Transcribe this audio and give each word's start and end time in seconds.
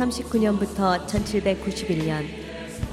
1639년부터 0.00 1.06
1791년 1.06 2.24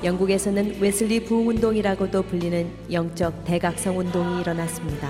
영국에서는 0.03 0.79
웨슬리 0.79 1.23
부흥운동이라고도 1.23 2.23
불리는 2.23 2.69
영적 2.91 3.45
대각성 3.45 3.97
운동이 3.97 4.41
일어났습니다. 4.41 5.09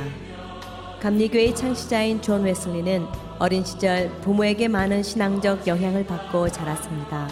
감리교의 1.01 1.55
창시자인 1.55 2.21
존 2.21 2.43
웨슬리는 2.43 3.05
어린 3.39 3.63
시절 3.63 4.09
부모에게 4.21 4.67
많은 4.67 5.03
신앙적 5.03 5.67
영향을 5.67 6.05
받고 6.05 6.49
자랐습니다. 6.49 7.29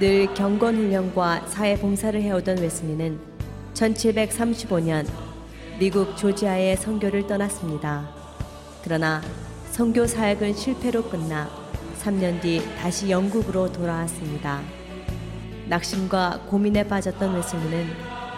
늘 0.00 0.32
경건 0.34 0.76
훈련과 0.76 1.46
사회 1.46 1.76
봉사를 1.76 2.20
해오던 2.20 2.58
웨슬리는 2.58 3.18
1735년 3.74 5.06
미국 5.78 6.16
조지아의 6.16 6.76
선교를 6.76 7.26
떠났습니다. 7.26 8.08
그러나 8.82 9.22
선교 9.70 10.06
사역은 10.06 10.54
실패로 10.54 11.04
끝나 11.04 11.61
3년 12.02 12.40
뒤 12.40 12.60
다시 12.80 13.10
영국으로 13.10 13.70
돌아왔습니다. 13.70 14.60
낙심과 15.68 16.46
고민에 16.48 16.86
빠졌던 16.88 17.34
웨슬리는 17.34 17.86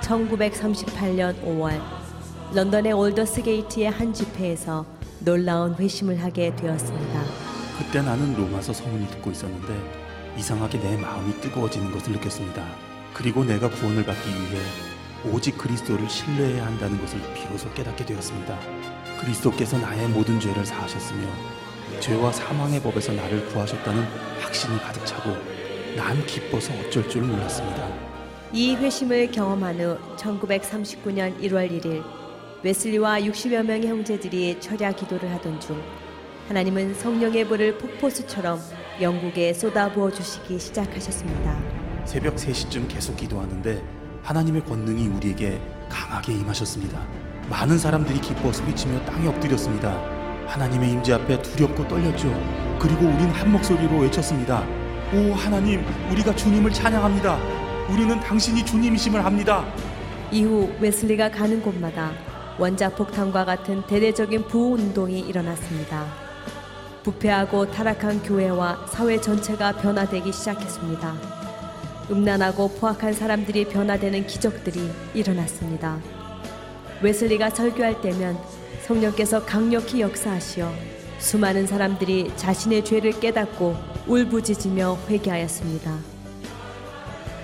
1938년 0.02 1.42
5월 1.42 1.80
런던의 2.54 2.92
올더스 2.92 3.42
게이트의 3.42 3.90
한 3.90 4.12
집회에서 4.12 4.84
놀라운 5.20 5.74
회심을 5.74 6.22
하게 6.22 6.54
되었습니다. 6.54 7.22
그때 7.78 8.02
나는 8.02 8.36
로마서 8.36 8.74
서문을 8.74 9.08
듣고 9.08 9.30
있었는데 9.30 10.34
이상하게 10.36 10.78
내 10.80 10.96
마음이 10.98 11.40
뜨거워지는 11.40 11.90
것을 11.90 12.12
느꼈습니다. 12.12 12.62
그리고 13.14 13.44
내가 13.44 13.70
구원을 13.70 14.04
받기 14.04 14.28
위해 14.28 14.60
오직 15.32 15.56
그리스도를 15.56 16.08
신뢰해야 16.08 16.66
한다는 16.66 17.00
것을 17.00 17.18
비로소 17.32 17.72
깨닫게 17.72 18.04
되었습니다. 18.04 18.58
그리스도께서 19.20 19.78
나의 19.78 20.08
모든 20.08 20.38
죄를 20.38 20.66
사하셨으며 20.66 21.63
죄와 22.00 22.32
사망의 22.32 22.80
법에서 22.80 23.12
나를 23.12 23.46
구하셨다는 23.46 24.02
확신이 24.40 24.78
가득 24.78 25.04
차고 25.06 25.30
난 25.96 26.24
기뻐서 26.26 26.72
어쩔 26.74 27.08
줄 27.08 27.22
몰랐습니다. 27.22 27.88
이 28.52 28.74
회심을 28.76 29.30
경험한 29.30 29.80
후 29.80 29.98
1939년 30.16 31.40
1월 31.40 31.70
1일 31.70 32.04
웨슬리와 32.62 33.20
60여 33.20 33.64
명의 33.64 33.88
형제들이 33.88 34.58
철야 34.60 34.92
기도를 34.92 35.30
하던 35.32 35.60
중 35.60 35.82
하나님은 36.48 36.94
성령의 36.94 37.46
불을 37.46 37.78
폭포수처럼 37.78 38.60
영국에 39.00 39.52
쏟아부어 39.52 40.10
주시기 40.10 40.58
시작하셨습니다. 40.58 41.58
새벽 42.04 42.36
3시쯤 42.36 42.86
계속 42.88 43.16
기도하는데 43.16 43.82
하나님의 44.22 44.64
권능이 44.64 45.08
우리에게 45.08 45.60
강하게 45.88 46.34
임하셨습니다. 46.34 47.00
많은 47.50 47.78
사람들이 47.78 48.20
기뻐 48.20 48.52
소리치며 48.52 49.04
땅에 49.04 49.28
엎드렸습니다. 49.28 50.23
하나님의 50.46 50.90
임재 50.92 51.14
앞에 51.14 51.40
두렵고 51.42 51.86
떨렸죠. 51.88 52.28
그리고 52.78 53.06
우린 53.06 53.30
한 53.30 53.52
목소리로 53.52 53.98
외쳤습니다. 53.98 54.64
오 55.12 55.32
하나님, 55.34 55.84
우리가 56.10 56.34
주님을 56.34 56.72
찬양합니다. 56.72 57.38
우리는 57.90 58.18
당신이 58.20 58.64
주님이심을 58.64 59.24
합니다. 59.24 59.64
이후 60.30 60.70
웨슬리가 60.80 61.30
가는 61.30 61.62
곳마다 61.62 62.12
원자 62.58 62.88
폭탄과 62.88 63.44
같은 63.44 63.82
대대적인 63.86 64.48
부흥 64.48 64.74
운동이 64.74 65.20
일어났습니다. 65.20 66.06
부패하고 67.02 67.70
타락한 67.70 68.22
교회와 68.22 68.86
사회 68.88 69.20
전체가 69.20 69.72
변화되기 69.72 70.32
시작했습니다. 70.32 71.14
음란하고 72.10 72.68
포악한 72.68 73.12
사람들이 73.12 73.66
변화되는 73.66 74.26
기적들이 74.26 74.90
일어났습니다. 75.14 75.98
웨슬리가 77.02 77.50
설교할 77.50 78.00
때면 78.00 78.38
성령께서 78.86 79.44
강력히 79.46 80.02
역사하시어 80.02 80.70
수많은 81.18 81.66
사람들이 81.66 82.30
자신의 82.36 82.84
죄를 82.84 83.18
깨닫고 83.18 83.74
울부짖으며 84.06 84.98
회개하였습니다. 85.08 85.96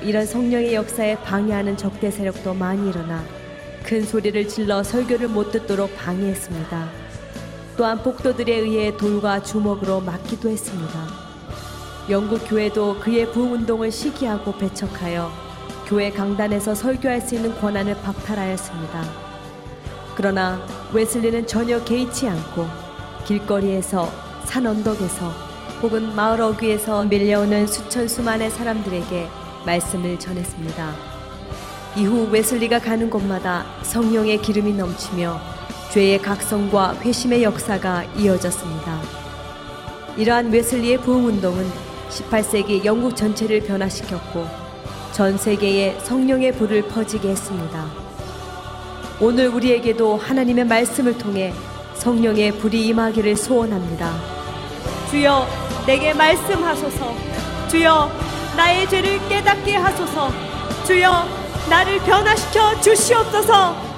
이런 0.02 0.26
성령의 0.26 0.74
역사에 0.74 1.16
방해하는 1.16 1.78
적대 1.78 2.10
세력도 2.10 2.54
많이 2.54 2.90
일어나 2.90 3.24
큰 3.82 4.04
소리를 4.04 4.48
질러 4.48 4.82
설교를 4.82 5.28
못 5.28 5.50
듣도록 5.50 5.96
방해했습니다. 5.96 6.90
또한 7.76 8.02
폭도들에 8.02 8.56
의해 8.56 8.96
돌과 8.98 9.42
주먹으로 9.42 10.00
맞기도 10.00 10.50
했습니다. 10.50 11.06
영국 12.10 12.38
교회도 12.46 13.00
그의 13.00 13.32
부흥 13.32 13.52
운동을 13.52 13.90
시기하고 13.90 14.58
배척하여 14.58 15.30
교회 15.86 16.10
강단에서 16.10 16.74
설교할 16.74 17.22
수 17.22 17.34
있는 17.36 17.58
권한을 17.58 17.94
박탈하였습니다. 18.02 19.04
그러나 20.14 20.60
웨슬리는 20.92 21.46
전혀 21.46 21.82
개의치 21.84 22.28
않고 22.28 22.66
길거리에서 23.24 24.10
산 24.44 24.66
언덕에서 24.66 25.30
혹은 25.82 26.14
마을 26.14 26.40
어귀에서 26.40 27.04
밀려오는 27.04 27.66
수천 27.66 28.08
수만의 28.08 28.50
사람들에게 28.50 29.28
말씀을 29.64 30.18
전했습니다. 30.18 30.94
이후 31.96 32.28
웨슬리가 32.30 32.80
가는 32.80 33.08
곳마다 33.08 33.64
성령의 33.82 34.42
기름이 34.42 34.74
넘치며 34.74 35.40
죄의 35.92 36.20
각성과 36.22 36.96
회심의 36.96 37.42
역사가 37.42 38.04
이어졌습니다. 38.16 39.00
이러한 40.16 40.50
웨슬리의 40.50 40.98
부흥 40.98 41.26
운동은 41.26 41.66
18세기 42.10 42.84
영국 42.84 43.16
전체를 43.16 43.60
변화시켰고 43.60 44.46
전 45.12 45.38
세계에 45.38 45.98
성령의 46.00 46.52
불을 46.52 46.88
퍼지게 46.88 47.28
했습니다. 47.28 48.09
오늘 49.22 49.48
우리에게도 49.48 50.16
하나님의 50.16 50.64
말씀을 50.64 51.18
통해 51.18 51.52
성령의 51.96 52.52
불이 52.52 52.86
임하기를 52.86 53.36
소원합니다. 53.36 54.14
주여 55.10 55.46
내게 55.86 56.14
말씀하소서. 56.14 57.14
주여 57.68 58.10
나의 58.56 58.88
죄를 58.88 59.18
깨닫게 59.28 59.76
하소서. 59.76 60.30
주여 60.86 61.26
나를 61.68 61.98
변화시켜 61.98 62.80
주시옵소서. 62.80 63.90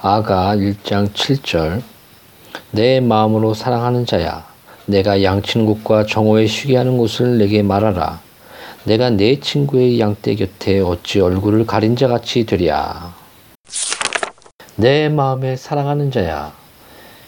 아가 0.00 0.54
1장 0.54 1.12
7절 1.12 1.93
내 2.74 2.98
마음으로 3.00 3.54
사랑하는 3.54 4.04
자야. 4.04 4.44
내가 4.86 5.22
곳과 5.64 6.06
정오에 6.06 6.46
쉬게 6.46 6.76
하는 6.76 6.98
곳을 6.98 7.38
내게 7.38 7.62
말하라. 7.62 8.20
내가 8.82 9.10
내 9.10 9.38
친구의 9.38 10.00
양떼 10.00 10.34
곁에 10.34 10.80
어찌 10.80 11.20
얼굴을 11.20 11.66
가린 11.66 11.94
자 11.94 12.08
같이 12.08 12.44
되랴. 12.44 13.14
내 14.76 15.08
마음에 15.08 15.54
사랑하는 15.54 16.10
자야. 16.10 16.52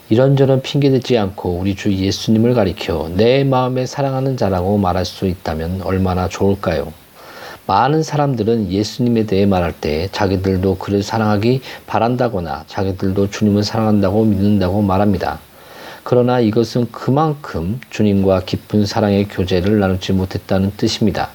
이런저런 0.09 0.63
핑계대지 0.63 1.17
않고 1.17 1.59
우리 1.61 1.75
주 1.75 1.93
예수님을 1.93 2.55
가리켜 2.55 3.09
내 3.15 3.45
마음에 3.45 3.87
사랑하는 3.87 4.37
자라고 4.37 4.79
말할 4.79 5.05
수 5.05 5.27
있다면 5.27 5.83
얼마나 5.83 6.29
좋을까요? 6.29 6.93
많은 7.67 8.05
사람들은 8.05 8.71
예수님에 8.71 9.27
대해 9.27 9.45
말할 9.45 9.73
때 9.73 10.09
자기들도 10.13 10.79
그를 10.79 11.03
사랑하기 11.03 11.61
바란다거나 11.87 12.65
자기들도 12.69 13.31
주님을 13.31 13.65
사랑한다고 13.65 14.25
믿는다고 14.25 14.83
말합니다. 14.83 15.41
그러나 16.05 16.39
이것은 16.39 16.87
그만큼 16.93 17.81
주님과 17.91 18.43
깊은 18.47 18.87
사랑의 18.87 19.27
교제를 19.27 19.81
나누지 19.81 20.13
못했다는 20.13 20.75
뜻입니다. 20.77 21.31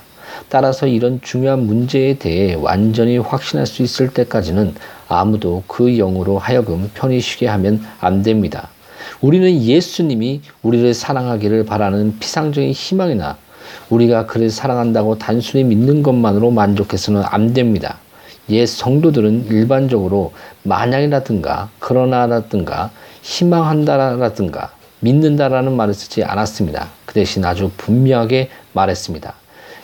따라서 0.48 0.88
이런 0.88 1.20
중요한 1.22 1.66
문제에 1.66 2.14
대해 2.18 2.54
완전히 2.56 3.18
확신할 3.18 3.66
수 3.68 3.84
있을 3.84 4.14
때까지는 4.14 4.76
아무도 5.10 5.64
그 5.68 5.98
영으로 5.98 6.38
하여금 6.38 6.90
편히 6.94 7.20
쉬게 7.20 7.48
하면 7.48 7.86
안 8.00 8.24
됩니다. 8.24 8.70
우리는 9.20 9.62
예수님이 9.62 10.42
우리를 10.62 10.94
사랑하기를 10.94 11.66
바라는 11.66 12.20
피상적인 12.20 12.72
희망이나 12.72 13.38
우리가 13.90 14.26
그를 14.26 14.50
사랑한다고 14.50 15.18
단순히 15.18 15.64
믿는 15.64 16.04
것만으로 16.04 16.52
만족해서는 16.52 17.24
안 17.26 17.54
됩니다. 17.54 18.00
옛 18.50 18.66
성도들은 18.66 19.48
일반적으로 19.48 20.34
만약이라든가 20.64 21.70
그러나라든가 21.80 22.92
희망한다라든가 23.22 24.72
믿는다라는 25.00 25.76
말을 25.76 25.94
쓰지 25.94 26.24
않았습니다. 26.24 26.90
그 27.06 27.14
대신 27.14 27.44
아주 27.46 27.72
분명하게 27.78 28.50
말했습니다. 28.74 29.34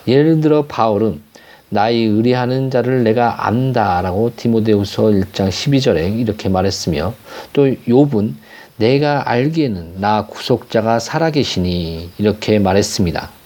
예를 0.07 0.41
들어 0.41 0.65
바울은 0.65 1.21
나의 1.69 2.05
의뢰하는 2.05 2.71
자를 2.71 3.03
내가 3.03 3.45
안다라고 3.47 4.31
디모데후서 4.35 5.03
1장 5.03 5.49
12절에 5.49 6.17
이렇게 6.17 6.47
말했으며 6.47 7.13
또 7.51 7.67
욥은 7.67 8.33
내가 8.77 9.29
알기에는 9.29 9.95
나 9.99 10.27
구속자가 10.27 10.99
살아계시니 10.99 12.11
이렇게 12.17 12.59
말했습니다. 12.59 13.36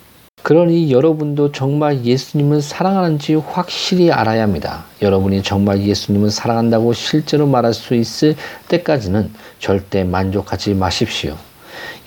그러니 0.51 0.91
여러분도 0.91 1.51
정말 1.51 2.03
예수님을 2.03 2.61
사랑하는지 2.61 3.35
확실히 3.35 4.11
알아야 4.11 4.41
합니다. 4.41 4.85
여러분이 5.01 5.43
정말 5.43 5.81
예수님을 5.81 6.31
사랑한다고 6.31 6.93
실제로 6.93 7.45
말할 7.47 7.73
수 7.73 7.93
있을 7.95 8.35
때까지는 8.67 9.31
절대 9.59 10.03
만족하지 10.03 10.73
마십시오. 10.73 11.37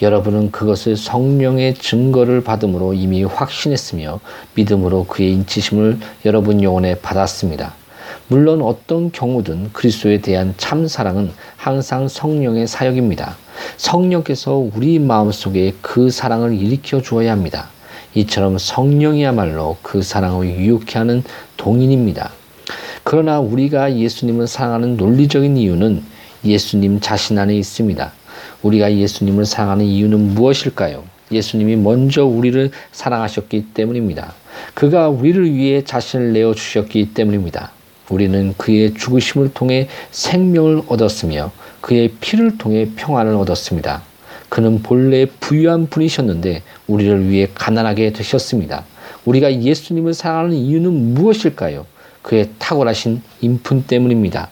여러분은 0.02 0.50
그것을 0.50 0.96
성령의 0.96 1.74
증거를 1.74 2.42
받음으로 2.42 2.92
이미 2.92 3.22
확신했으며 3.24 4.20
믿음으로 4.54 5.06
그의 5.06 5.32
인치심을 5.32 6.00
여러분 6.26 6.62
영혼에 6.62 6.96
받았습니다. 6.96 7.72
물론 8.28 8.62
어떤 8.62 9.12
경우든 9.12 9.72
그리스도에 9.72 10.18
대한 10.20 10.54
참 10.56 10.88
사랑은 10.88 11.30
항상 11.56 12.08
성령의 12.08 12.66
사역입니다. 12.66 13.36
성령께서 13.76 14.56
우리 14.74 14.98
마음속에 14.98 15.72
그 15.80 16.10
사랑을 16.10 16.52
일으켜 16.54 17.00
주어야 17.00 17.32
합니다. 17.32 17.70
이처럼 18.14 18.58
성령이야말로 18.58 19.76
그 19.82 20.02
사랑을 20.02 20.49
유혹해 20.49 20.99
하는 20.99 21.22
동인입니다. 21.56 22.31
그러나 23.02 23.40
우리가 23.40 23.96
예수님을 23.96 24.46
사랑하는 24.46 24.96
논리적인 24.96 25.56
이유는 25.56 26.02
예수님 26.44 27.00
자신 27.00 27.38
안에 27.38 27.55
있습니다. 27.56 28.12
우리가 28.62 28.93
예수님을 28.94 29.44
사랑하는 29.44 29.84
이유는 29.84 30.34
무엇일까요? 30.34 31.05
예수님이 31.31 31.76
먼저 31.76 32.25
우리를 32.25 32.70
사랑하셨기 32.93 33.66
때문입니다. 33.75 34.34
그가 34.75 35.08
우리를 35.08 35.55
위해 35.55 35.82
자신을 35.82 36.32
내어 36.32 36.55
주셨기 36.55 37.14
때문입니다. 37.14 37.72
우리는 38.08 38.55
그의 38.56 38.94
죽으심을 38.94 39.55
통해 39.55 39.88
생명을 40.10 40.82
얻었으며 40.88 41.52
그의 41.81 42.12
피를 42.20 42.58
통해 42.58 42.88
평안을 42.96 43.34
얻었습니다. 43.34 44.02
그는 44.54 44.84
본래 44.84 45.26
부유한 45.40 45.88
분이셨는데 45.88 46.62
우리를 46.86 47.28
위해 47.28 47.48
가난하게 47.52 48.12
되셨습니다. 48.12 48.84
우리가 49.24 49.52
예수님을 49.60 50.14
사랑하는 50.14 50.54
이유는 50.54 51.14
무엇일까요? 51.14 51.86
그의 52.22 52.50
탁월하신 52.60 53.20
인품 53.40 53.82
때문입니다. 53.84 54.50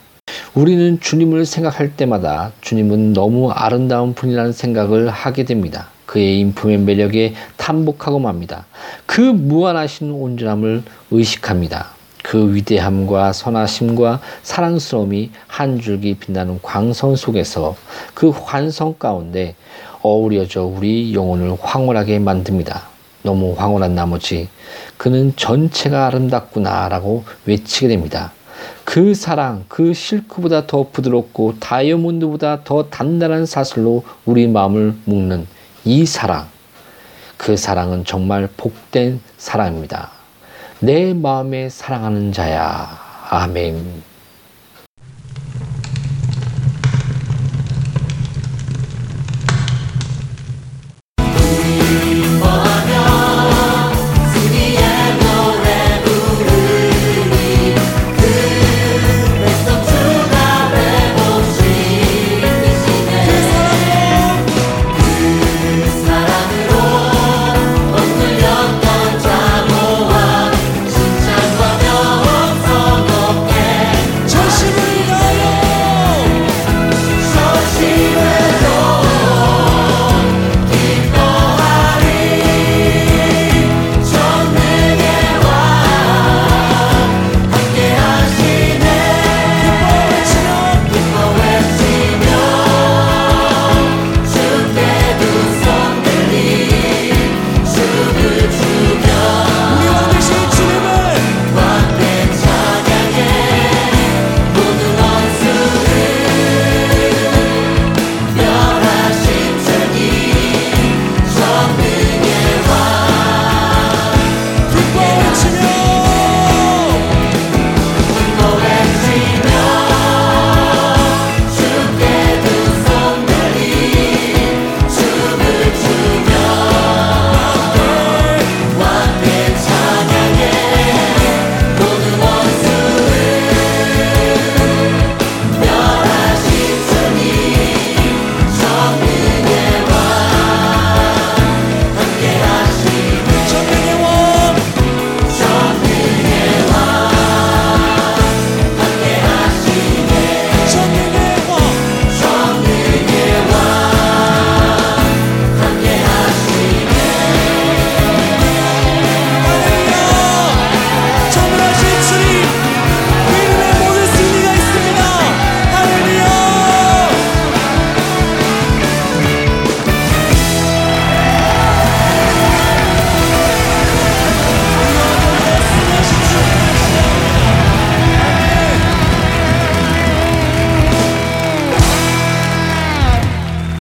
우리는 0.55 0.99
주님을 0.99 1.47
생각할 1.47 1.95
때마다 1.97 2.51
주님은 2.63 3.13
너무 3.13 3.53
아름다운 3.53 4.13
분이라는 4.15 4.51
생각을 4.51 5.09
하게 5.09 5.45
됩니다. 5.45 5.91
그의 6.07 6.41
인품의 6.41 6.79
매력에 6.79 7.35
탐복하고 7.57 8.19
맙니다. 8.19 8.67
그 9.07 9.21
무한하신 9.21 10.11
온전함을 10.11 10.83
의식합니다. 11.13 12.02
그 12.23 12.55
위대함과 12.55 13.33
선하심과 13.33 14.21
사랑스러움이 14.43 15.31
한 15.47 15.81
줄기 15.81 16.15
빛나는 16.15 16.61
광선 16.63 17.17
속에서 17.17 17.77
그 18.15 18.31
환성 18.31 18.95
가운데 18.99 19.55
어우러져 20.03 20.65
우리 20.65 21.15
영혼을 21.15 21.57
황홀하게 21.61 22.21
만듭니다. 22.21 22.93
너무 23.23 23.55
황홀한 23.57 23.95
나머지 23.95 24.49
그는 24.97 25.33
전체가 25.37 26.07
아름답구나라고 26.07 27.25
외치게 27.47 27.89
됩니다. 27.89 28.33
그 28.85 29.15
사랑, 29.15 29.65
그 29.69 29.95
실크보다 29.95 30.67
더 30.67 30.89
부드럽고 30.91 31.59
다이아몬드보다 31.61 32.65
더 32.65 32.89
단단한 32.89 33.47
사슬로 33.47 34.05
우리 34.25 34.47
마음을 34.47 34.95
묶는 35.05 35.47
이 35.85 36.07
사랑. 36.07 36.47
그 37.37 37.57
사랑은 37.57 38.05
정말 38.05 38.49
복된 38.57 39.21
사랑입니다. 39.37 40.22
내 40.83 41.15
마음에 41.15 41.69
사랑하는 41.69 42.33
자야. 42.33 42.99
아멘. 43.31 44.12